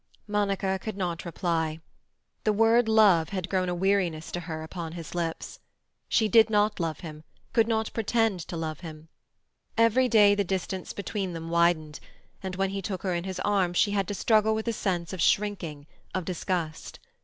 Monica 0.27 0.79
could 0.81 0.97
not 0.97 1.25
reply. 1.25 1.79
That 2.43 2.53
word 2.53 2.89
"love" 2.89 3.29
had 3.29 3.49
grown 3.49 3.69
a 3.69 3.75
weariness 3.75 4.31
to 4.31 4.39
her 4.39 4.63
upon 4.63 4.93
his 4.93 5.13
lips. 5.13 5.59
She 6.09 6.27
did 6.27 6.49
not 6.49 6.79
love 6.79 7.01
him; 7.01 7.23
could 7.53 7.67
not 7.67 7.93
pretend 7.93 8.39
to 8.47 8.57
love 8.57 8.79
him. 8.79 9.09
Every 9.77 10.09
day 10.09 10.33
the 10.33 10.43
distance 10.43 10.91
between 10.91 11.33
them 11.33 11.51
widened, 11.51 11.99
and 12.41 12.55
when 12.55 12.71
he 12.71 12.81
took 12.81 13.03
her 13.03 13.13
in 13.13 13.25
his 13.25 13.39
arms 13.41 13.77
she 13.77 13.91
had 13.91 14.07
to 14.07 14.15
struggle 14.15 14.55
with 14.55 14.67
a 14.67 14.73
sense 14.73 15.13
of 15.13 15.21
shrinking, 15.21 15.85
of 16.15 16.25
disgust. 16.25 16.97